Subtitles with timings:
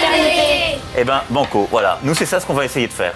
[0.00, 0.78] fraternité.
[0.98, 1.98] Eh ben, banco, voilà.
[2.02, 3.14] Nous, c'est ça ce qu'on va essayer de faire.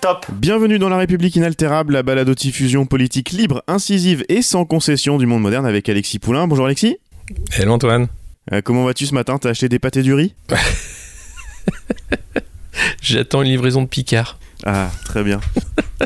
[0.00, 5.26] Top Bienvenue dans La République inaltérable, la balado-diffusion politique libre, incisive et sans concession du
[5.26, 6.46] monde moderne avec Alexis Poulain.
[6.46, 6.98] Bonjour Alexis.
[7.56, 8.08] Hello Antoine.
[8.52, 9.38] Euh, comment vas-tu ce matin?
[9.38, 10.34] T'as acheté des pâtés du riz?
[13.00, 14.38] J'attends une livraison de Picard.
[14.66, 15.40] Ah, très bien.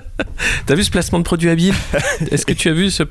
[0.67, 1.75] T'as vu ce placement de produit habile?
[2.31, 3.03] Est-ce que tu as vu ce...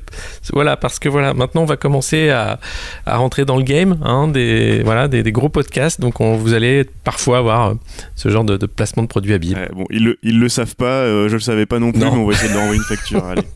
[0.54, 2.60] Voilà, parce que voilà, maintenant on va commencer à,
[3.06, 6.00] à rentrer dans le game hein, des, voilà, des, des, gros podcasts.
[6.00, 7.74] Donc on, vous allez parfois avoir euh,
[8.16, 9.56] ce genre de, de placement de produit habile.
[9.58, 12.02] Ouais, bon, ils le, ils le savent pas, euh, je le savais pas non plus,
[12.02, 12.12] Non.
[12.16, 13.26] mais on va essayer de leur envoyer une facture.
[13.26, 13.44] allez.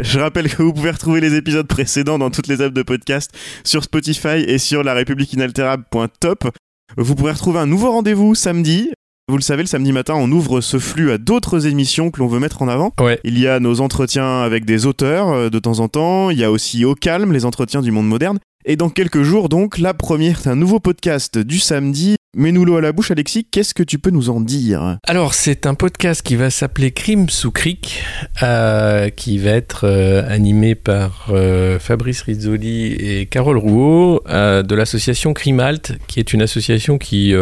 [0.00, 3.32] Je rappelle que vous pouvez retrouver les épisodes précédents dans toutes les apps de podcast
[3.64, 6.48] sur Spotify et sur la république inaltérable.top.
[6.96, 8.90] Vous pourrez retrouver un nouveau rendez-vous samedi.
[9.30, 12.28] Vous le savez, le samedi matin, on ouvre ce flux à d'autres émissions que l'on
[12.28, 12.94] veut mettre en avant.
[12.98, 13.20] Ouais.
[13.24, 16.30] Il y a nos entretiens avec des auteurs euh, de temps en temps.
[16.30, 18.38] Il y a aussi Au Calme, les entretiens du monde moderne.
[18.70, 22.16] Et dans quelques jours, donc, la première d'un nouveau podcast du samedi.
[22.36, 23.46] Mets-nous l'eau à la bouche, Alexis.
[23.50, 24.98] Qu'est-ce que tu peux nous en dire?
[25.06, 28.04] Alors c'est un podcast qui va s'appeler Crime sous cric,
[28.42, 35.32] euh, qui va être euh, animé par euh, Fabrice Rizzoli et Carole Rouault de l'association
[35.32, 37.32] Crimalt, qui est une association qui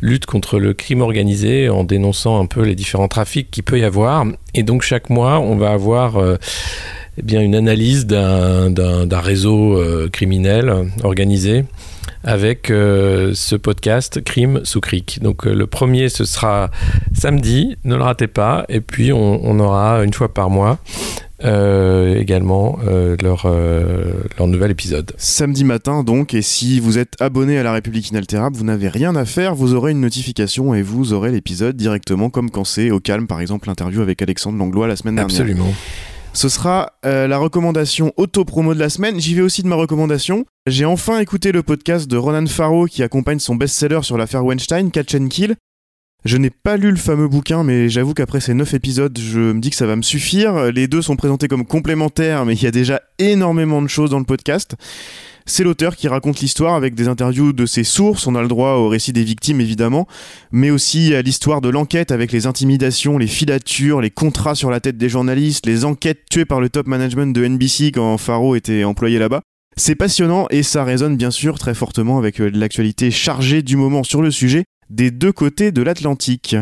[0.00, 3.84] lutte contre le crime organisé en dénonçant un peu les différents trafics qu'il peut y
[3.84, 4.24] avoir.
[4.54, 6.16] Et donc chaque mois, on va avoir
[7.18, 11.64] eh bien une analyse d'un d'un- d'un réseau euh, criminel euh, organisé
[12.26, 15.18] avec euh, ce podcast Crime sous cric.
[15.22, 16.70] Donc euh, le premier ce sera
[17.12, 20.78] samedi, ne le ratez pas, et puis on, on aura une fois par mois
[21.44, 22.78] euh, également
[23.22, 23.46] leur,
[24.38, 25.12] leur nouvel épisode.
[25.18, 29.14] Samedi matin, donc, et si vous êtes abonné à la République inaltérable, vous n'avez rien
[29.16, 33.00] à faire, vous aurez une notification et vous aurez l'épisode directement, comme quand c'est au
[33.00, 35.34] calme, par exemple, l'interview avec Alexandre Langlois la semaine dernière.
[35.38, 35.74] Absolument.
[36.34, 39.20] Ce sera euh, la recommandation auto-promo de la semaine.
[39.20, 40.44] J'y vais aussi de ma recommandation.
[40.66, 44.90] J'ai enfin écouté le podcast de Ronan Farrow qui accompagne son best-seller sur l'affaire Weinstein,
[44.90, 45.54] Catch and Kill.
[46.24, 49.60] Je n'ai pas lu le fameux bouquin, mais j'avoue qu'après ces 9 épisodes, je me
[49.60, 50.72] dis que ça va me suffire.
[50.72, 54.18] Les deux sont présentés comme complémentaires, mais il y a déjà énormément de choses dans
[54.18, 54.74] le podcast.
[55.46, 58.76] C'est l'auteur qui raconte l'histoire avec des interviews de ses sources, on a le droit
[58.76, 60.08] au récit des victimes évidemment,
[60.52, 64.80] mais aussi à l'histoire de l'enquête avec les intimidations, les filatures, les contrats sur la
[64.80, 68.84] tête des journalistes, les enquêtes tuées par le top management de NBC quand Faro était
[68.84, 69.42] employé là-bas.
[69.76, 74.02] C'est passionnant et ça résonne bien sûr très fortement avec euh, l'actualité chargée du moment
[74.02, 76.56] sur le sujet des deux côtés de l'Atlantique.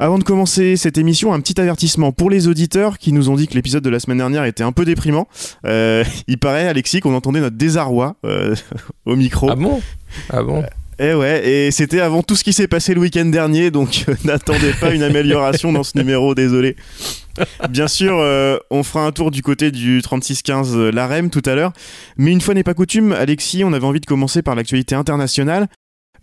[0.00, 3.46] Avant de commencer cette émission, un petit avertissement pour les auditeurs qui nous ont dit
[3.46, 5.28] que l'épisode de la semaine dernière était un peu déprimant.
[5.66, 8.54] Euh, il paraît, Alexis, qu'on entendait notre désarroi euh,
[9.06, 9.48] au micro.
[9.50, 9.80] Ah bon?
[10.30, 10.64] Ah bon?
[10.98, 14.14] Eh ouais, et c'était avant tout ce qui s'est passé le week-end dernier, donc euh,
[14.24, 16.76] n'attendez pas une amélioration dans ce numéro, désolé.
[17.68, 21.56] Bien sûr, euh, on fera un tour du côté du 3615 euh, l'AREM tout à
[21.56, 21.72] l'heure,
[22.16, 25.66] mais une fois n'est pas coutume, Alexis, on avait envie de commencer par l'actualité internationale.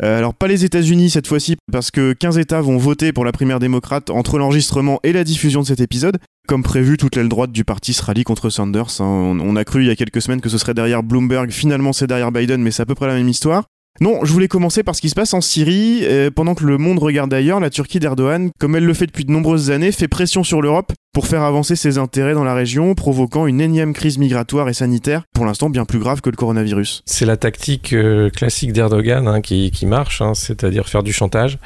[0.03, 3.31] Euh, alors pas les États-Unis cette fois-ci, parce que 15 États vont voter pour la
[3.31, 6.17] primaire démocrate entre l'enregistrement et la diffusion de cet épisode.
[6.47, 9.00] Comme prévu, toute l'aile droite du parti se rallie contre Sanders.
[9.00, 9.06] hein.
[9.06, 11.94] On, on a cru il y a quelques semaines que ce serait derrière Bloomberg, finalement
[11.94, 13.66] c'est derrière Biden, mais c'est à peu près la même histoire.
[14.01, 16.00] Non, je voulais commencer par ce qui se passe en Syrie.
[16.01, 19.25] Euh, pendant que le monde regarde ailleurs, la Turquie d'Erdogan, comme elle le fait depuis
[19.25, 22.95] de nombreuses années, fait pression sur l'Europe pour faire avancer ses intérêts dans la région,
[22.95, 27.03] provoquant une énième crise migratoire et sanitaire, pour l'instant bien plus grave que le coronavirus.
[27.06, 31.59] C'est la tactique euh, classique d'Erdogan hein, qui, marche, hein, c'est-à-dire faire du chantage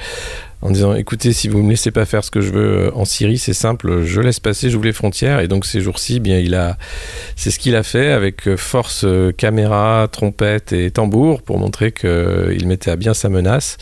[0.61, 3.05] en disant écoutez, si vous me laissez pas faire ce que je veux euh, en
[3.05, 5.39] Syrie, c'est simple, je laisse passer, j'ouvre les frontières.
[5.39, 6.77] Et donc ces jours-ci, bien il a,
[7.35, 11.91] c'est ce qu'il a fait avec euh, force, euh, caméra, trompette et tambour pour montrer
[11.91, 13.77] qu'il mettait à bien sa menace.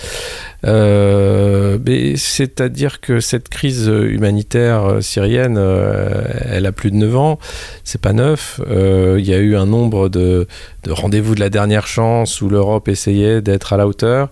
[2.15, 7.38] C'est-à-dire que cette crise humanitaire syrienne, elle a plus de 9 ans,
[7.83, 8.62] c'est pas neuf.
[8.69, 10.47] Il y a eu un nombre de
[10.88, 14.31] rendez-vous de la dernière chance où l'Europe essayait d'être à la hauteur.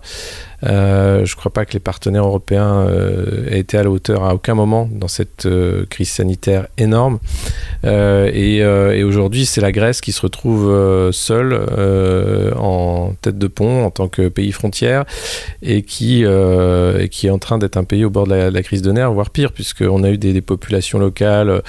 [0.64, 4.24] Euh, je ne crois pas que les partenaires européens euh, aient été à la hauteur
[4.24, 7.18] à aucun moment dans cette euh, crise sanitaire énorme.
[7.84, 8.62] Et
[9.04, 11.54] aujourd'hui, c'est la Grèce qui se retrouve seule
[12.56, 15.04] en tête de pont en tant que pays frontière
[15.62, 19.12] et qui, est en train d'être un pays au bord de la, crise de nerfs,
[19.12, 21.62] voire pire, puisqu'on a eu des, populations locales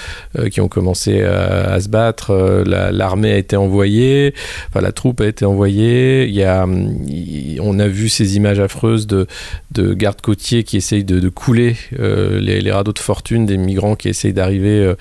[0.51, 2.63] qui ont commencé à, se battre.
[2.65, 4.33] la- L'armée a été envoyée,
[4.69, 6.25] enfin la troupe a été envoyée.
[6.25, 9.27] Il y a, on a vu ces images affreuses de,
[9.71, 14.09] de gardes côtiers qui essayent de, couler les, les, radeaux de fortune des migrants qui
[14.09, 14.93] essayent d'arriver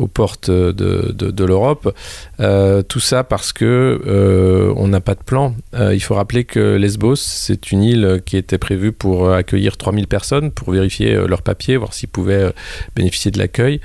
[0.00, 1.94] aux portes de, l'Europe.
[2.40, 5.54] Euh, tout ça parce que euh, on n'a pas de plan.
[5.74, 10.06] Euh, il faut rappeler que Lesbos, c'est une île qui était prévue pour accueillir 3000
[10.06, 12.52] personnes, pour vérifier leurs papiers, voir s'ils pouvaient
[12.96, 13.80] bénéficier de l'accueil.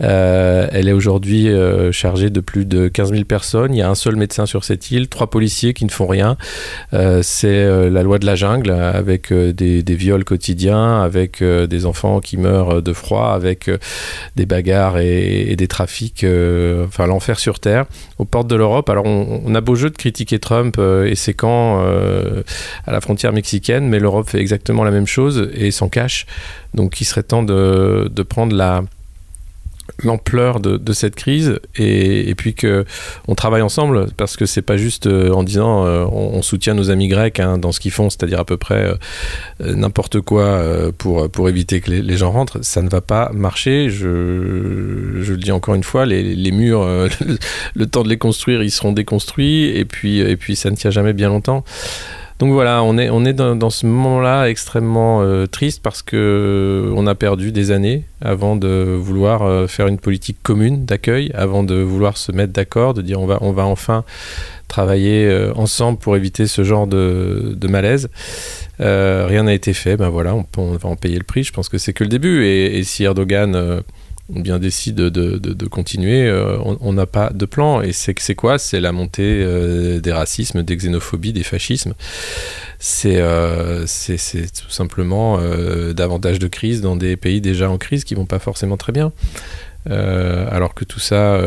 [0.00, 1.48] elle est aujourd'hui
[1.92, 3.74] chargée de plus de 15 000 personnes.
[3.74, 6.36] Il y a un seul médecin sur cette île, trois policiers qui ne font rien.
[7.22, 12.36] c'est la loi de la jungle, avec des, des viols quotidiens, avec des enfants qui
[12.36, 13.70] meurent de froid, avec
[14.36, 17.84] des bagarres et, et des trafics, euh, enfin l'enfer sur Terre,
[18.18, 18.88] aux portes de l'Europe.
[18.88, 22.42] Alors on, a beau jeu de critiquer Trump euh, et ses camps euh,
[22.86, 26.26] à la frontière mexicaine, mais l'Europe fait exactement la même chose et s'en cache.
[26.74, 28.82] Donc il serait temps de, de prendre la
[30.02, 32.84] l'ampleur de, cette crise et, puis que
[33.28, 36.90] on travaille ensemble parce que c'est pas juste euh, en disant euh, on, soutient nos
[36.90, 38.92] amis grecs hein, dans ce qu'ils font, c'est-à-dire à peu près
[39.60, 40.62] euh, n'importe quoi
[40.98, 43.88] pour, pour éviter que les, gens rentrent, ça ne va pas marcher.
[43.88, 46.86] Je, je le dis encore une fois, les, les murs,
[47.74, 50.90] le temps de les construire, ils seront déconstruits et puis, et puis ça ne tient
[50.90, 51.64] jamais bien longtemps.
[52.40, 56.94] Donc voilà, on est, on est dans, ce moment-là extrêmement euh, triste parce que euh,
[56.96, 61.62] on a perdu des années avant de vouloir euh, faire une politique commune d'accueil, avant
[61.64, 64.04] de vouloir se mettre d'accord, de dire on va, on va enfin
[64.68, 68.08] travailler ensemble pour éviter ce genre de, malaise.
[68.78, 71.42] rien n'a été fait, ben voilà, on, va en payer le prix.
[71.42, 72.46] Je pense que c'est que le début.
[72.46, 73.82] Et si Erdogan
[74.34, 77.82] bien décide de, continuer, euh, on n'a pas de plan.
[77.82, 78.58] Et c'est quoi?
[78.58, 81.94] C'est la montée euh, des racismes, des xénophobies, des fascismes.
[82.78, 85.38] C'est euh, tout simplement
[85.94, 89.12] davantage de crises dans des pays déjà en crise qui vont pas forcément très bien.
[89.86, 91.40] alors que tout ça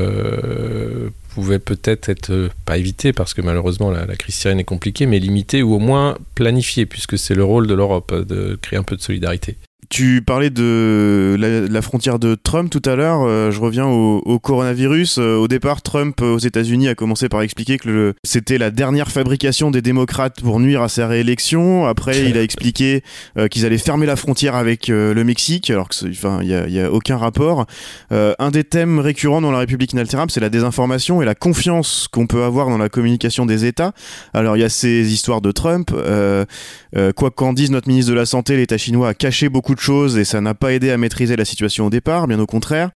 [1.29, 5.17] pouvait peut-être être, pas évité parce que malheureusement la, la, crise syrienne est compliquée, mais
[5.17, 8.95] limité ou au moins planifié puisque c'est le rôle de l'Europe de créer un peu
[8.95, 9.57] de solidarité.
[9.93, 13.21] Tu parlais de la, frontière de Trump tout à l'heure.
[13.21, 15.19] Euh, je reviens au, coronavirus.
[15.19, 19.11] Euh, au départ, Trump euh, aux États-Unis a commencé par expliquer que c'était la dernière
[19.11, 21.85] fabrication des démocrates pour nuire à sa réélection.
[21.85, 23.03] Après, il a expliqué
[23.51, 27.17] qu'ils allaient fermer la frontière avec le Mexique, alors que, enfin, il y a, aucun
[27.17, 27.67] rapport.
[28.09, 32.25] un des thèmes récurrents dans la République inaltérable, c'est la désinformation et la confiance qu'on
[32.25, 33.93] peut avoir dans la communication des États.
[34.33, 35.91] Alors, il y a ces histoires de Trump.
[37.15, 40.23] quoi qu'en dise notre ministre de la Santé, l'État chinois a caché beaucoup de et
[40.23, 42.91] ça n'a pas aidé à maîtriser la situation au départ, bien au contraire.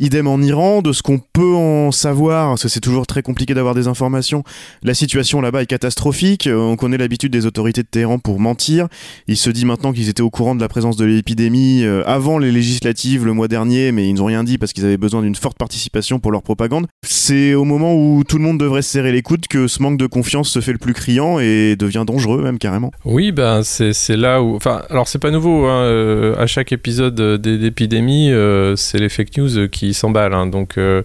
[0.00, 3.54] Idem en Iran, de ce qu'on peut en savoir, parce que c'est toujours très compliqué
[3.54, 4.44] d'avoir des informations,
[4.82, 8.86] la situation là-bas est catastrophique, euh, on connaît l'habitude des autorités de Téhéran pour mentir,
[9.26, 12.38] il se dit maintenant qu'ils étaient au courant de la présence de l'épidémie euh, avant
[12.38, 15.34] les législatives le mois dernier, mais ils n'ont rien dit parce qu'ils avaient besoin d'une
[15.34, 16.86] forte participation pour leur propagande.
[17.04, 19.98] C'est au moment où tout le monde devrait se serrer les coudes que ce manque
[19.98, 22.92] de confiance se fait le plus criant et devient dangereux même carrément.
[23.04, 24.54] Oui, ben c'est là où...
[24.54, 28.30] Enfin, alors c'est pas nouveau, hein, euh, à chaque épisode d'épidémie,
[28.76, 30.34] c'est les fake news qui s'emballe.
[30.34, 30.46] Hein.
[30.46, 31.02] Donc, euh,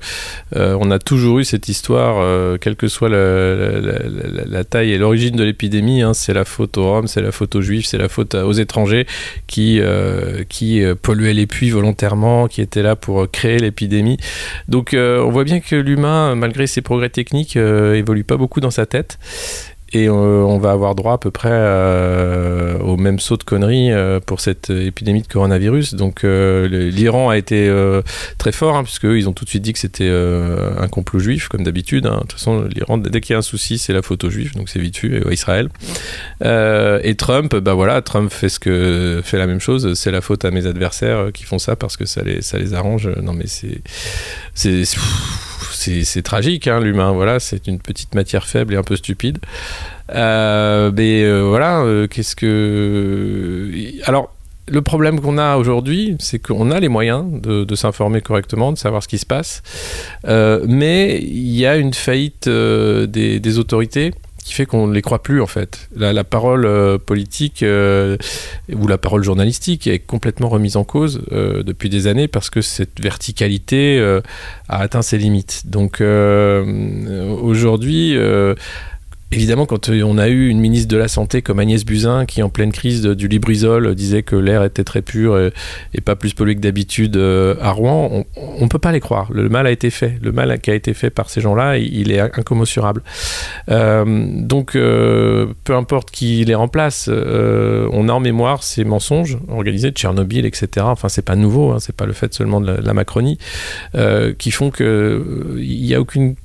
[0.56, 5.35] euh, on a toujours eu cette histoire, euh, quelle que soit la, taille et l'origine
[5.35, 6.01] de l'épidémie.
[6.01, 6.13] Hein.
[6.13, 9.06] c'est la faute aux Roms, c'est la faute aux Juifs, c'est la faute aux étrangers
[9.47, 9.81] qui,
[10.50, 14.18] qui polluaient les puits volontairement, qui étaient là pour créer l'épidémie.
[14.68, 18.85] Donc, on voit bien que l'humain, malgré ses progrès techniques, évolue pas beaucoup dans sa
[18.85, 19.18] tête
[19.94, 23.92] et euh, on va avoir droit à peu près euh, au même saut de conneries
[23.92, 25.94] euh, pour cette épidémie de coronavirus.
[25.94, 27.71] Donc l'Iran a été
[28.38, 31.47] très fort, hein, puisque ils ont tout de suite dit que c'était un complot juif,
[31.47, 32.06] comme d'habitude.
[32.07, 32.16] Hein.
[32.16, 34.69] De toute façon, l'Iran, dès qu'il y a un souci, c'est la photo juif, donc
[34.69, 35.69] c'est vite vu, et Israël.
[36.42, 39.94] et Trump, bah voilà, Trump fait ce que fait la même chose.
[39.94, 42.73] C'est la faute à mes adversaires qui font ça parce que ça les ça les
[42.73, 43.09] arrange.
[43.21, 43.81] Non mais c'est
[45.72, 47.12] c'est tragique, hein, l'humain.
[47.12, 49.40] Voilà, c'est une petite matière faible et un peu stupide.
[50.14, 53.72] Euh, mais euh, voilà, euh, qu'est-ce que.
[54.06, 54.34] Alors.
[54.70, 59.04] Le problème qu'on a aujourd'hui, c'est qu'on a les moyens de, s'informer correctement, de savoir
[59.04, 59.62] ce qui se passe,
[60.26, 65.42] mais il y a une faillite des autorités qui fait qu'on ne les croit plus
[65.42, 65.90] en fait.
[65.95, 68.18] La, parole euh, politique euh,
[68.71, 72.62] ou la parole journalistique est complètement remise en cause euh, depuis des années parce que
[72.62, 74.00] cette verticalité
[74.69, 75.68] a atteint ses limites.
[75.68, 78.18] Donc aujourd'hui
[79.33, 82.44] Évidemment, quand euh, on a eu une ministre de la Santé comme Agnès Buzyn, qui
[82.44, 85.52] en pleine crise du Librisol disait que l'air était très pur et,
[86.02, 89.31] pas plus pollué que d'habitude euh, à Rouen, on ne peut pas les croire.
[89.31, 90.19] Le mal a été fait.
[90.21, 93.02] Le mal qui a été fait par ces gens-là, il est incommensurable.
[93.69, 99.95] Euh, donc, peu importe qui les remplace, on a en mémoire ces mensonges organisés de
[99.95, 100.68] Tchernobyl, etc.
[100.81, 103.40] Enfin, c'est pas nouveau, hein, c'est pas le fait seulement de la, la Macronie,
[104.37, 105.23] qui font qu'il
[105.57, 106.35] n'y a aucune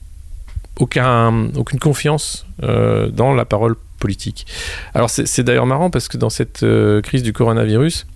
[0.78, 4.46] aucun, aucune confiance euh, dans la parole politique.
[4.94, 8.06] Alors c'est d'ailleurs marrant parce que dans cette euh, crise du coronavirus,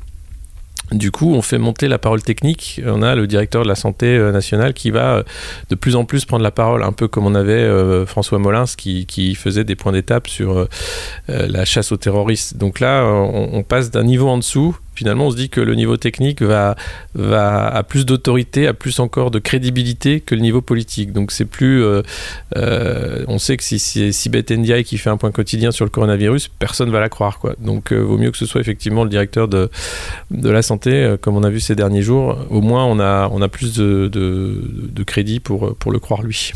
[0.92, 2.81] du coup, on fait monter la parole technique.
[2.85, 5.25] On a le directeur de la santé euh, nationale qui va
[5.71, 7.66] de plus en plus prendre la parole, un peu comme on avait
[8.04, 10.69] François Molins qui, faisait des points d'étape sur
[11.28, 12.59] la chasse aux terroristes.
[12.59, 15.97] Donc là, on passe d'un niveau en dessous finalement, on se dit que le niveau
[15.97, 16.77] technique va,
[17.17, 21.13] a plus d'autorité, a plus encore de crédibilité que le niveau politique.
[21.13, 22.03] Donc c'est plus, euh,
[22.57, 26.49] euh, on sait que si c'est Ndiaye qui fait un point quotidien sur le coronavirus,
[26.49, 27.55] personne va la croire, quoi.
[27.61, 29.71] Donc euh, vaut mieux que ce soit effectivement le directeur de,
[30.31, 32.39] la santé, comme on a vu ces derniers jours.
[32.51, 36.53] Au moins, on a, on a plus de, crédit pour le croire lui.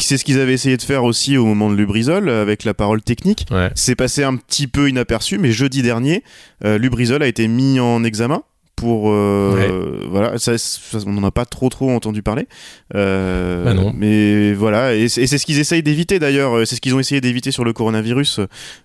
[0.00, 3.02] C'est ce qu'ils avaient essayé de faire aussi au moment de Lubrizol avec la parole
[3.02, 3.46] technique.
[3.74, 6.22] C'est passé un petit peu inaperçu, mais jeudi dernier,
[6.64, 8.42] euh, Lubrizol a été mis en examen
[8.78, 10.52] pour euh, voilà ça,
[11.04, 12.46] on n'en a pas trop trop entendu parler.
[12.94, 13.92] Euh, bah non.
[13.96, 16.64] mais voilà et, c'est ce qu'ils essayent d'éviter d'ailleurs.
[16.64, 18.40] C'est ce qu'ils ont essayé d'éviter sur le coronavirus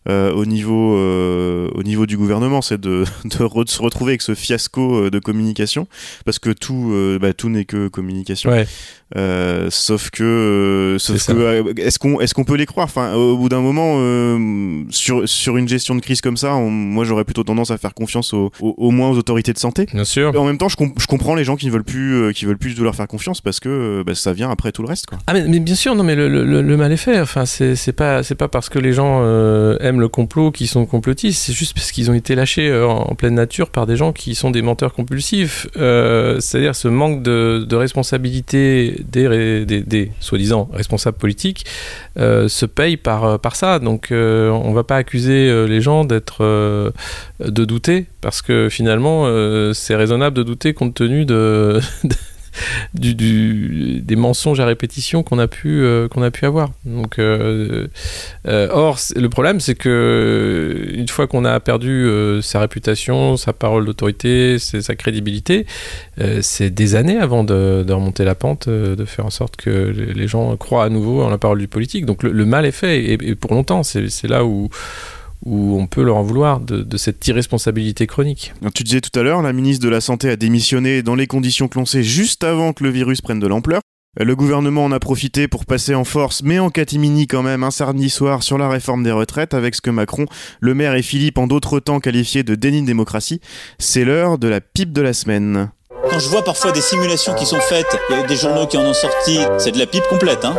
[0.09, 5.19] au niveau au niveau du gouvernement c'est de, de se retrouver avec ce fiasco de
[5.19, 5.87] communication.
[6.25, 8.49] Parce que tout bah, tout n'est que communication.
[8.49, 8.65] Ouais.
[9.15, 12.85] Euh, sauf que, euh, sauf que euh, est-ce qu'on est-ce qu'on peut les croire?
[12.85, 13.99] Enfin, au bout d'un moment,
[14.89, 18.33] sur sur une gestion de crise comme ça, moi j'aurais plutôt tendance à faire confiance
[18.33, 19.82] au, au, moins aux autorités de santé.
[19.93, 20.37] Bien sûr.
[20.39, 22.75] en même temps, je, je, comprends les gens qui ne veulent plus qui veulent plus
[22.75, 25.05] de leur faire confiance parce que bah, ça vient après tout le reste.
[25.05, 25.17] Quoi.
[25.27, 27.19] Ah mais, mais, bien sûr, non mais le, le, mal est fait.
[27.19, 29.21] Enfin, c'est pas c'est pas parce que les gens
[29.79, 31.41] aiment le complot qu'ils sont complotistes.
[31.43, 34.51] C'est juste parce qu'ils ont été lâchés en, pleine nature par des gens qui sont
[34.51, 35.67] des menteurs compulsifs.
[35.75, 41.65] C'est-à-dire ce manque de, de responsabilité des, des, soi-disant responsables politiques
[42.17, 43.79] euh, se payent par, euh, par ça.
[43.79, 46.43] Donc euh, on ne va pas accuser les gens d'être
[47.39, 49.25] de douter parce que finalement
[49.73, 51.79] c'est raisonnable de douter compte tenu de
[52.93, 56.71] des mensonges à répétition qu'on a pu euh, qu'on a pu avoir.
[56.85, 57.87] Donc, euh,
[58.47, 62.09] euh, or, le problème, c'est que une fois qu'on a perdu
[62.41, 65.65] sa réputation, sa parole d'autorité, sa crédibilité,
[66.41, 70.55] c'est des années avant de, remonter la pente, de faire en sorte que les gens
[70.57, 72.05] croient à nouveau en la parole du politique.
[72.05, 73.83] Donc, le, mal est fait et pour longtemps.
[73.83, 74.69] C'est là où
[75.45, 78.53] où on peut leur en vouloir de, cette irresponsabilité chronique.
[78.73, 81.67] tu disais tout à l'heure, la ministre de la Santé a démissionné dans les conditions
[81.67, 83.81] que l'on sait juste avant que le virus prenne de l'ampleur.
[84.19, 87.71] Le gouvernement en a profité pour passer en force, mais en catimini quand même, un
[87.71, 90.27] samedi soir sur la réforme des retraites, avec ce que Macron,
[90.59, 93.41] Le Maire et Philippe en d'autres temps qualifiés de déni de démocratie.
[93.79, 95.71] C'est l'heure de la pipe de la semaine.
[96.13, 97.87] Quand je vois parfois des simulations qui sont faites,
[98.27, 100.55] des journaux qui en ont sorti, c'est de la pipe complète, hein.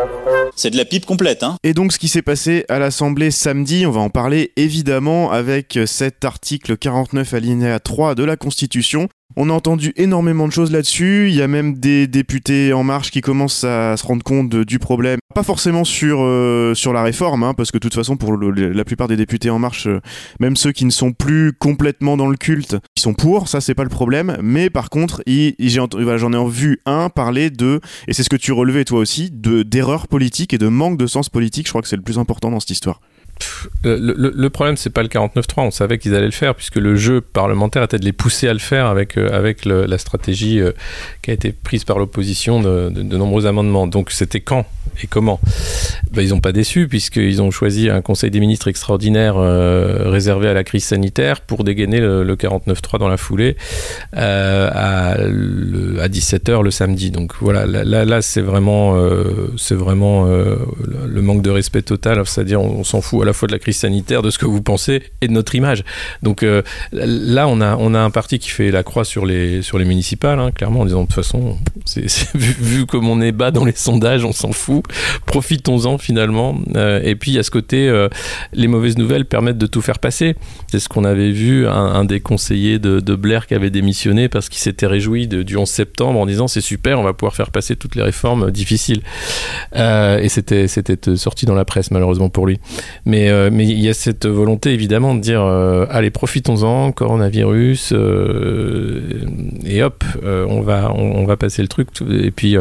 [0.56, 1.54] C'est de la pipe complète, hein.
[1.62, 5.78] Et donc ce qui s'est passé à l'Assemblée samedi, on va en parler évidemment avec
[5.86, 11.28] cet article 49 alinéa 3 de la Constitution on a entendu énormément de choses là-dessus.
[11.28, 14.78] Il y a même des députés en marche qui commencent à se rendre compte du
[14.78, 15.18] problème.
[15.34, 18.84] Pas forcément sur, euh, sur la réforme, hein, parce que de toute façon, pour la
[18.84, 20.00] plupart des députés en marche, euh,
[20.38, 23.74] même ceux qui ne sont plus complètement dans le culte, ils sont pour, ça c'est
[23.74, 24.36] pas le problème.
[24.40, 28.84] Mais par contre, j'en ai vu un parler de, et c'est ce que tu relevais
[28.84, 31.66] toi aussi, d'erreurs politiques et de manque de sens politique.
[31.66, 33.00] Je crois que c'est le plus important dans cette histoire
[33.82, 35.62] le, problème, c'est pas le 49.3.
[35.62, 38.52] On savait qu'ils allaient le faire, puisque le jeu parlementaire était de les pousser à
[38.52, 40.72] le faire avec, euh, avec la stratégie euh,
[41.22, 43.86] qui a été prise par l'opposition de, de, nombreux amendements.
[43.86, 44.66] Donc, c'était quand
[45.02, 45.40] et comment?
[46.12, 50.48] Ben, Ils n'ont pas déçu, puisqu'ils ont choisi un Conseil des ministres extraordinaire euh, réservé
[50.48, 53.56] à la crise sanitaire pour dégainer le, 49.3 dans la foulée
[54.12, 55.18] à, à
[56.08, 57.10] 17h le samedi.
[57.10, 58.96] Donc, voilà, là, c'est vraiment,
[59.56, 62.24] c'est vraiment le manque de respect total.
[62.26, 64.62] C'est-à-dire, on s'en fout à la fois de la crise sanitaire, de ce que vous
[64.62, 65.84] pensez et de notre image.
[66.22, 66.62] Donc euh,
[66.92, 69.84] là, on a, on a un parti qui fait la croix sur les, sur les
[69.84, 71.56] municipales, hein, clairement, en disant de toute façon,
[72.34, 74.84] vu, comme on est bas dans les sondages, on s'en fout.
[75.26, 76.56] Profitons-en finalement.
[76.76, 78.08] Euh, et puis à ce côté, euh,
[78.52, 80.36] les mauvaises nouvelles permettent de tout faire passer.
[80.70, 84.58] C'est ce qu'on avait vu, un, des conseillers de, Blair qui avait démissionné parce qu'il
[84.58, 87.94] s'était réjoui du 11 septembre en disant c'est super, on va pouvoir faire passer toutes
[87.94, 89.02] les réformes difficiles.
[89.74, 92.58] et c'était, c'était sorti dans la presse malheureusement pour lui.
[93.06, 97.92] Mais euh, mais il y a cette volonté évidemment de dire euh, allez profitons-en coronavirus
[97.92, 99.02] euh,
[99.64, 101.88] et hop on va on, va passer le truc.
[102.10, 102.56] Et puis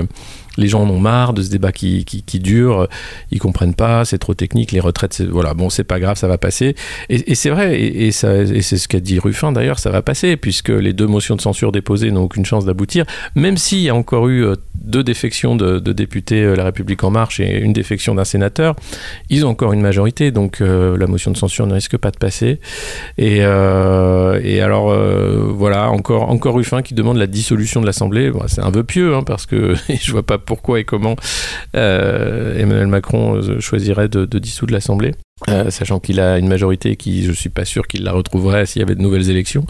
[0.57, 2.87] les gens en ont marre de ce débat qui, qui, dure,
[3.31, 6.37] ils comprennent pas, c'est trop technique, les retraites, voilà, bon, c'est pas grave, ça va
[6.37, 6.75] passer.
[7.09, 10.93] Et, c'est vrai, et, c'est ce qu'a dit Ruffin d'ailleurs, ça va passer, puisque les
[10.93, 13.05] deux motions de censure déposées n'ont aucune chance d'aboutir,
[13.35, 17.11] même s'il y a encore eu euh, deux défections de, députés euh, La République En
[17.11, 18.75] Marche et une défection d'un sénateur,
[19.29, 22.17] ils ont encore une majorité, donc euh, la motion de censure ne risque pas de
[22.17, 22.59] passer.
[23.17, 24.93] Et, et alors,
[25.53, 29.23] voilà, encore, encore Ruffin qui demande la dissolution de l'Assemblée, c'est un vœu pieux, hein,
[29.23, 31.15] parce que je vois pas pourquoi et comment
[31.75, 35.13] euh, Emmanuel Macron euh, choisirait de, dissoudre l'Assemblée.
[35.49, 38.81] Euh, sachant qu'il a une majorité qui, je suis pas sûr qu'il la retrouverait s'il
[38.81, 39.65] y avait de nouvelles élections.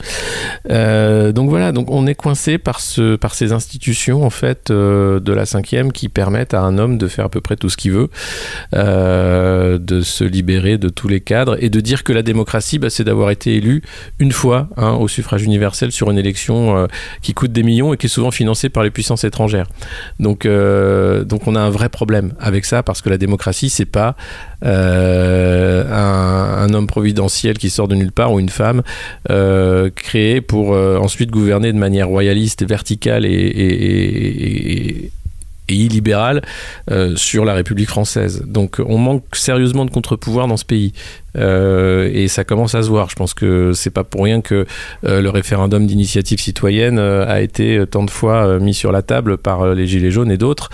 [0.69, 5.21] Euh, donc voilà, donc on est coincé par ce, par ces institutions en fait euh,
[5.21, 7.77] de la cinquième qui permettent à un homme de faire à peu près tout ce
[7.77, 8.09] qu'il veut,
[8.73, 13.05] de se libérer de tous les cadres et de dire que la démocratie, bah, c'est
[13.05, 13.83] d'avoir été élu
[14.19, 16.87] une fois hein, au suffrage universel sur une élection
[17.21, 19.67] qui coûte des millions et qui est souvent financée par les puissances étrangères.
[20.19, 24.15] Donc, donc on a un vrai problème avec ça parce que la démocratie, c'est pas
[24.65, 28.81] euh, un, homme providentiel qui sort de nulle part ou une femme
[29.29, 35.11] euh, créée pour euh, ensuite gouverner de manière royaliste, verticale et, et
[35.69, 36.41] et illibérale
[36.91, 38.43] euh, sur la République française.
[38.45, 40.93] Donc on manque sérieusement de contre-pouvoir dans ce pays.
[41.35, 43.09] Euh, et ça commence à se voir.
[43.09, 44.67] Je pense que c'est pas pour rien que
[45.05, 49.73] euh, le référendum d'initiative citoyenne a été tant de fois mis sur la table par
[49.73, 50.69] les Gilets jaunes et d'autres.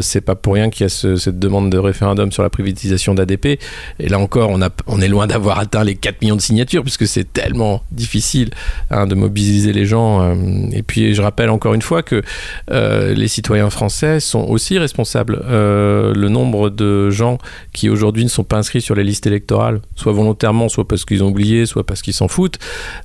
[0.00, 3.14] C'est pas pour rien qu'il y a ce- cette demande de référendum sur la privatisation
[3.14, 3.58] d'ADP.
[4.00, 4.50] Et là encore,
[4.86, 8.50] on, est loin d'avoir atteint les 4 millions de signatures puisque c'est tellement difficile
[8.90, 10.34] hein, de mobiliser les gens.
[10.72, 12.22] et puis je rappelle encore une fois que
[12.70, 15.42] les citoyens français sont aussi responsables.
[15.46, 17.38] Euh, le nombre de gens
[17.72, 21.22] qui aujourd'hui ne sont pas inscrits sur les listes électorales, soit volontairement, soit parce qu'ils
[21.22, 22.58] ont oublié, soit parce qu'ils s'en foutent,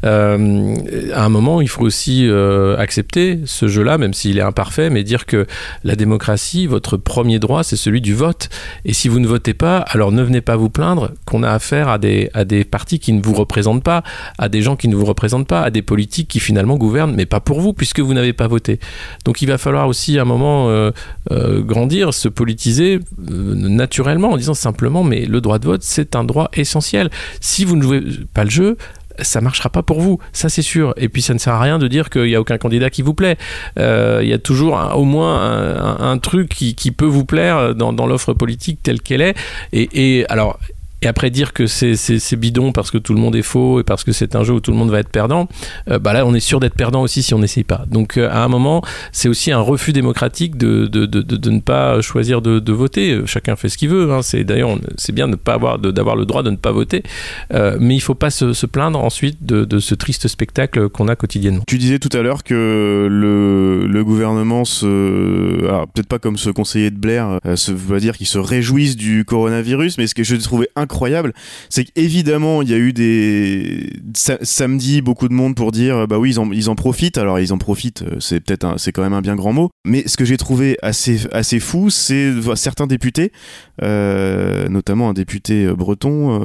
[0.06, 0.76] euh,
[1.14, 5.04] à un moment, il faut aussi euh, accepter ce jeu-là, même s'il est imparfait, mais
[5.04, 5.46] dire que
[5.84, 8.50] la démocratie, votre premier droit, c'est celui du vote.
[8.86, 11.90] Et si vous ne votez pas, alors ne venez pas vous plaindre qu'on a affaire
[11.90, 14.04] à des, à des partis qui ne vous représentent pas,
[14.38, 17.26] à des gens qui ne vous représentent pas, à des politiques qui finalement gouvernent, mais
[17.26, 18.80] pas pour vous, puisque vous n'avez pas voté.
[19.26, 20.70] Donc il va falloir aussi à un moment
[21.32, 26.15] euh, grandir, se politiser euh, naturellement en disant simplement, mais le droit de vote, c'est
[26.15, 27.10] un droit essentiel.
[27.41, 28.01] Si vous ne jouez
[28.34, 28.77] pas le jeu,
[29.22, 30.94] ça marchera pas pour vous, ça c'est sûr.
[30.98, 33.01] Et puis ça ne sert à rien de dire qu'il n'y a aucun candidat qui
[33.01, 33.38] vous plaît.
[33.77, 38.34] Euh, Il y a toujours au moins un, truc qui, peut vous plaire dans, l'offre
[38.34, 39.36] politique telle qu'elle est.
[39.74, 40.58] Et alors.
[41.01, 44.03] Et après dire que c'est- bidon parce que tout le monde est faux et parce
[44.03, 45.48] que c'est un jeu où tout le monde va être perdant,
[45.90, 47.83] euh, bah là on est sûr d'être perdant aussi si on n'essaye pas.
[47.90, 48.81] Donc euh, à un moment,
[49.12, 50.90] c'est aussi un refus démocratique de,
[51.50, 53.12] ne pas choisir de, voter.
[53.14, 54.12] Euh, Chacun fait ce qu'il veut.
[54.12, 54.22] Hein.
[54.44, 57.03] D'ailleurs c'est bien de ne pas d'avoir le droit de ne pas voter,
[57.51, 61.64] mais il faut pas se, plaindre ensuite de, ce triste spectacle qu'on a quotidiennement.
[61.68, 65.66] Tu disais tout à l'heure que le, gouvernement se.
[65.68, 69.25] Alors, peut-être pas comme ce conseiller de Blair, se, va dire qu'il se réjouissent du
[69.25, 70.89] coronavirus, mais ce que je trouvais incroyable,
[71.70, 73.90] c'est qu'évidemment, il y a eu des.
[74.14, 77.18] sa- samedi, beaucoup de monde pour dire, bah oui, ils en, profitent.
[77.18, 79.70] Alors, ils en profitent, euh, c'est peut-être c'est quand même un bien grand mot.
[79.86, 83.32] Mais ce que j'ai trouvé assez, assez fou, c'est certains députés,
[83.82, 86.40] euh, notamment un député euh, breton,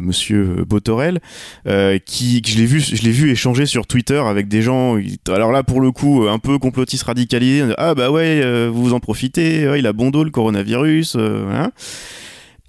[0.00, 1.20] monsieur Botorel,
[2.06, 4.96] qui je l'ai vu je l'ai vu échanger sur Twitter avec des gens
[5.28, 9.68] alors là pour le coup un peu complotistes radicalisés ah bah ouais vous en profitez
[9.76, 11.70] il a bon dos le coronavirus voilà.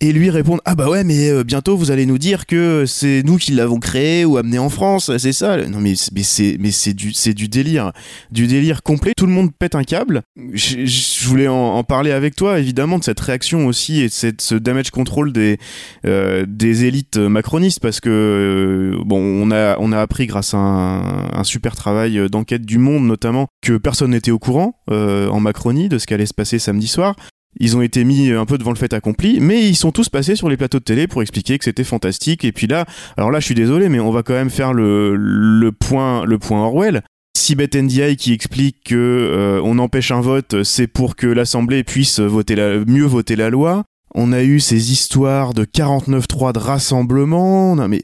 [0.02, 3.24] Et lui répondre ah bah ouais mais euh, bientôt vous allez nous dire que c'est
[3.24, 5.58] nous qui l'avons créé ou amené en France c'est ça.
[5.68, 7.92] Non mais mais c'est mais c'est du c'est du délire.
[8.32, 9.14] Du délire complet.
[9.16, 10.22] Tout le monde pète un câble.
[10.54, 14.12] Je, je voulais en, en parler avec toi évidemment de cette réaction aussi et de
[14.14, 15.58] cette, ce damage control des
[16.06, 20.58] euh, des élites macronistes parce que euh, bon on a on a appris grâce à
[20.58, 25.40] un, un super travail d'enquête du Monde notamment que personne n'était au courant euh, en
[25.40, 27.16] Macronie de ce qu'allait se passer samedi soir.
[27.60, 30.36] Ils ont été mis un peu devant le fait accompli, mais ils sont tous passés
[30.36, 32.44] sur les plateaux de télé pour expliquer que c'était fantastique.
[32.44, 32.86] Et puis là,
[33.18, 36.38] alors là, je suis désolé, mais on va quand même faire le, le point le
[36.38, 37.02] point Orwell.
[37.36, 42.20] Sibeth Ndiaye qui explique que euh, on empêche un vote, c'est pour que l'Assemblée puisse
[42.20, 43.84] voter la, mieux voter la loi.
[44.16, 47.76] On a eu ces histoires de 49-3 de rassemblement.
[47.76, 48.04] Non, mais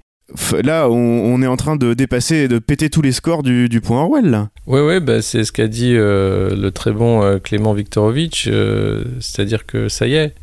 [0.64, 4.48] là, on, est en train de dépasser, de péter tous les scores du, point Orwell.
[4.68, 9.04] Oui, ouais, bah, c'est ce qu'a dit euh, le très bon euh, Clément Viktorovitch, euh,
[9.20, 10.34] c'est-à-dire que ça y est,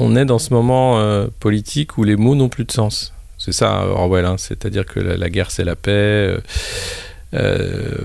[0.00, 0.98] on est dans ce moment
[1.40, 3.12] politique où les mots n'ont plus de sens.
[3.38, 6.34] C'est ça, Orwell, hein, c'est-à-dire que la, guerre c'est la paix,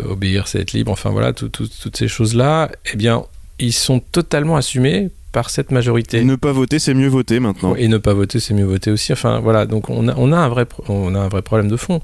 [0.10, 3.24] obéir c'est être libre, enfin voilà, tout- tout- toutes ces choses-là, eh bien,
[3.60, 6.24] ils sont totalement assumés par cette majorité.
[6.24, 7.76] Ne pas voter, c'est mieux voter maintenant.
[7.76, 9.14] Et ne pas voter, c'est mieux voter aussi.
[9.14, 9.66] Enfin, voilà.
[9.66, 12.02] Donc, on a, on a, un, vrai, on a un vrai problème de fond.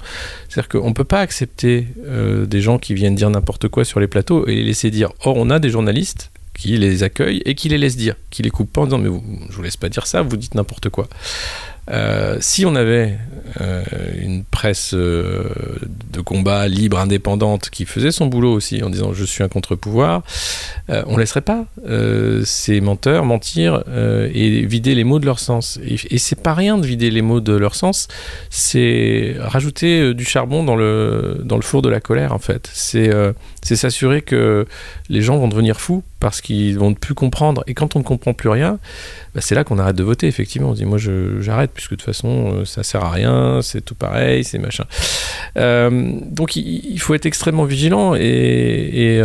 [0.48, 4.00] C'est-à-dire qu'on ne peut pas accepter euh, des gens qui viennent dire n'importe quoi sur
[4.00, 5.12] les plateaux et les laisser dire.
[5.24, 8.50] Or, on a des journalistes qui les accueillent et qui les laissent dire, qui les
[8.50, 10.88] coupent pas en disant Mais vous, je vous laisse pas dire ça, vous dites n'importe
[10.88, 11.08] quoi.
[11.90, 13.18] Euh, si on avait
[13.60, 13.82] euh,
[14.18, 15.50] une presse euh,
[16.12, 20.22] de combat libre, indépendante, qui faisait son boulot aussi en disant je suis un contre-pouvoir,
[20.88, 21.66] on laisserait pas
[22.44, 23.84] ces menteurs mentir
[24.34, 25.78] et vider les mots de leur sens.
[25.84, 28.08] Et, et c'est pas rien de vider les mots de leur sens,
[28.50, 32.70] c'est rajouter du charbon dans le, dans le four de la colère en fait.
[32.72, 33.10] C'est
[33.62, 34.66] s'assurer que
[35.08, 37.62] les gens vont devenir fous parce qu'ils vont ne plus comprendre.
[37.66, 38.78] Et quand on comprend plus rien,
[39.34, 40.70] bah, c'est là qu'on arrête de voter, effectivement.
[40.70, 40.98] On dit, moi,
[41.40, 41.70] j'arrête.
[41.74, 44.84] puisque de toute façon, ça sert à rien, c'est tout pareil, c'est machin.
[45.56, 49.20] donc il, faut être extrêmement vigilant et,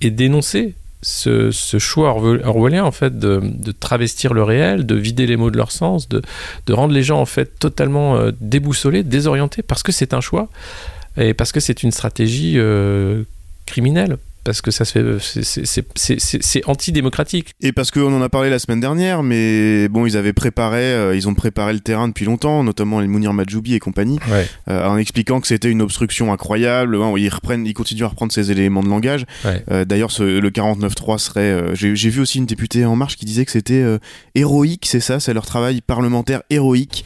[0.00, 5.50] et, dénoncer ce, choix orwellien en fait de, travestir le réel, de vider les mots
[5.50, 6.22] de leur sens, de,
[6.66, 10.48] de rendre les gens en fait totalement déboussolés, désorientés, parce que c'est un choix
[11.16, 12.58] et parce que c'est une stratégie
[13.66, 17.54] criminelle parce que ça se fait, c'est antidémocratique.
[17.60, 21.16] Et parce qu'on en a parlé la semaine dernière, mais bon, ils avaient préparé, euh,
[21.16, 24.18] ils ont préparé le terrain depuis longtemps, notamment les Mounir Majoubi et compagnie,
[24.68, 26.96] euh, en expliquant que c'était une obstruction incroyable.
[26.96, 29.24] Hein, ils reprennent, ils continuent à reprendre ces éléments de langage.
[29.70, 33.52] Euh, d'ailleurs, le 49.3 serait, j'ai vu aussi une députée En Marche qui disait que
[33.52, 33.84] c'était
[34.34, 37.04] héroïque, c'est ça, c'est leur travail parlementaire héroïque.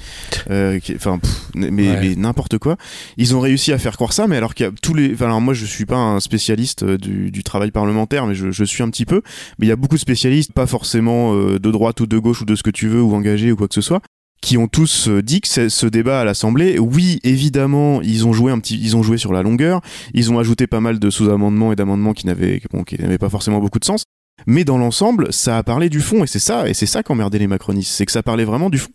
[0.49, 1.21] Enfin,
[1.55, 2.77] mais, n'importe quoi.
[3.17, 5.65] Ils ont réussi à faire croire ça, mais alors a tous les, alors moi je
[5.65, 9.23] suis pas un spécialiste du du, travail parlementaire, mais je, suis un petit peu.
[9.59, 12.43] Mais il y a beaucoup de spécialistes, pas forcément euh, de droite ou de gauche
[12.43, 14.03] ou de ce que tu veux ou engagés ou quoi que ce soit,
[14.41, 18.53] qui ont tous euh, dit que ce débat à l'Assemblée, oui, évidemment, ils ont joué
[18.53, 19.81] un petit, ils ont joué sur la longueur,
[20.15, 23.61] ils ont ajouté pas mal de sous-amendements et d'amendements qui n'avaient, qui n'avaient pas forcément
[23.61, 24.05] beaucoup de sens.
[24.47, 27.39] Mais dans l'ensemble, ça a parlé du fond et c'est ça, et c'est ça qu'emmerdait
[27.39, 28.91] les macronistes, c'est que ça parlait vraiment du fond.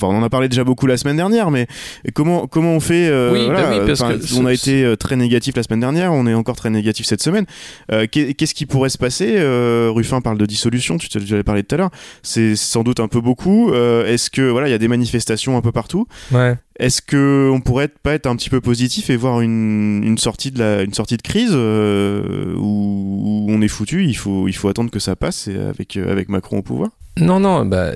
[0.00, 1.66] Enfin, on en a parlé déjà beaucoup la semaine dernière, mais
[2.14, 4.02] comment comment on fait euh, oui, bah parce
[4.36, 7.22] On a été euh, très négatif la semaine dernière, on est encore très négatif cette
[7.22, 7.46] semaine.
[7.90, 9.38] Euh, qu'est-ce qui pourrait se passer
[9.88, 11.90] Ruffin parle de dissolution, tu t'en parlé tout à l'heure.
[12.22, 13.72] C'est sans doute un peu beaucoup.
[13.72, 16.56] Est-ce que voilà, il y a des manifestations un peu partout Ouais.
[16.78, 20.52] Est-ce que on pourrait pas être un petit peu positif et voir une, une sortie
[20.52, 24.90] de la une sortie de crise où, on est foutu Il faut il faut attendre
[24.90, 26.90] que ça passe avec avec Macron au pouvoir?
[27.20, 27.92] Non, non, bah,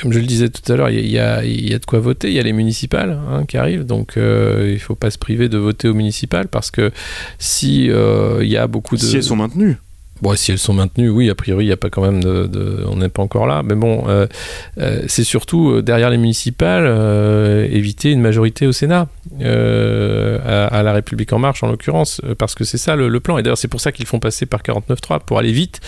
[0.00, 2.28] comme je le disais tout à l'heure, il y, a, de quoi voter.
[2.28, 5.18] Il y a les municipales hein, qui arrivent, donc euh, il ne faut pas se
[5.18, 6.90] priver de voter aux municipales parce que
[7.38, 9.02] si euh, il y a beaucoup de.
[9.02, 9.76] Si elles sont maintenues.
[10.22, 12.84] Bon, si elles sont maintenues, oui, a priori, il n'y a pas quand même de,
[12.88, 13.62] on n'est pas encore là.
[13.64, 14.26] Mais bon, euh,
[14.78, 16.84] euh, c'est surtout euh, derrière les municipales
[17.70, 19.08] éviter une majorité au Sénat,
[19.40, 23.38] à, la République en marche en l'occurrence, parce que c'est ça le, plan.
[23.38, 25.80] Et d'ailleurs, c'est pour ça qu'ils font passer par 49.3 pour aller vite,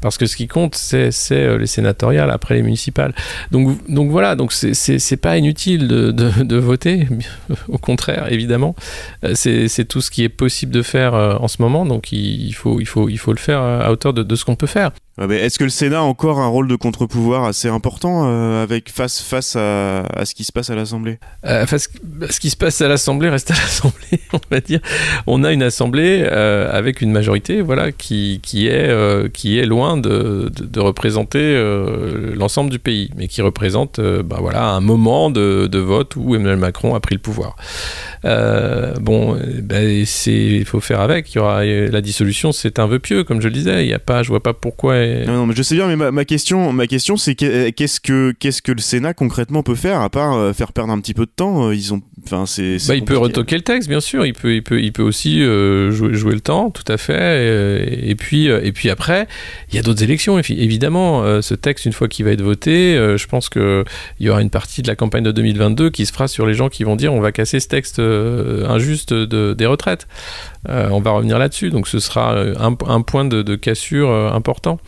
[0.00, 1.10] parce que ce qui compte, c'est
[1.58, 3.14] les sénatoriales après les municipales.
[3.50, 7.08] Donc, donc voilà, donc c'est pas inutile de, de, voter,
[7.68, 8.76] au contraire, évidemment,
[9.34, 11.84] c'est tout ce qui est possible de faire en ce moment.
[11.84, 14.66] Donc il, faut, il faut, il faut le faire à hauteur de, ce qu'on peut
[14.66, 14.90] faire.
[15.16, 19.20] Est-ce que le Sénat a encore un rôle de contre-pouvoir assez important euh, avec face
[19.20, 21.20] face à, ce qui se passe à l'Assemblée?
[21.46, 24.80] Euh, Ce qui se passe à l'Assemblée reste à l'Assemblée, on va dire.
[25.28, 28.84] On a une Assemblée euh, avec une majorité, voilà, qui, qui est
[29.32, 31.54] qui est loin de, de, représenter
[32.34, 36.58] l'ensemble du pays, mais qui représente, bah, voilà, un moment de, de, vote où Emmanuel
[36.58, 37.54] Macron a pris le pouvoir.
[39.00, 39.38] bon,
[40.06, 41.32] c'est il faut faire avec.
[41.32, 43.84] Il y aura la dissolution, c'est un vœu pieux, comme je le disais.
[43.84, 46.24] Il y a pas, je vois pas pourquoi non, mais je sais bien, mais ma,
[46.24, 50.34] question, ma question, c'est qu'est-ce que qu'est-ce que le Sénat concrètement peut faire à part
[50.34, 52.76] euh, faire perdre un petit peu de temps euh, Ils ont, enfin, c'est.
[52.88, 54.26] Bah, il peut retoquer le texte, bien sûr.
[54.26, 58.08] Il peut, il peut, il peut aussi euh, jouer, jouer, le temps, tout à fait.
[58.08, 59.26] Et, puis, et puis après,
[59.70, 60.38] il y a d'autres élections.
[60.38, 63.84] Évidemment, ce texte, une fois qu'il va être voté, je pense que
[64.20, 66.54] il y aura une partie de la campagne de 2022 qui se fera sur les
[66.54, 70.06] gens qui vont dire on va casser ce texte injuste de, des retraites.
[70.68, 71.70] on va revenir là-dessus.
[71.70, 74.78] Donc, ce sera un, un point de, de cassure important.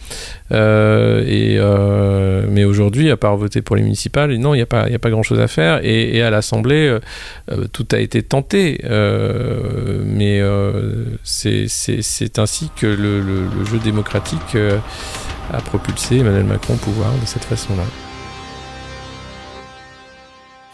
[0.53, 4.67] Euh, et, euh, mais aujourd'hui, à part voter pour les municipales, non, il n'y a
[4.67, 5.81] pas, a pas grand-chose à faire.
[5.83, 7.01] Et, à l'Assemblée, euh,
[7.73, 8.81] tout a été tenté,
[10.05, 10.43] mais
[11.25, 14.57] c'est ainsi que le, le jeu démocratique
[15.53, 17.85] a propulsé Emmanuel Macron au pouvoir de cette façon-là.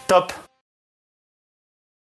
[0.09, 0.33] Top